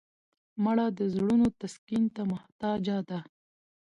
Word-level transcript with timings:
مړه 0.63 0.85
د 0.97 0.99
زړونو 1.13 1.47
تسکین 1.59 2.03
ته 2.15 2.21
محتاجه 2.31 2.97
ده 3.09 3.19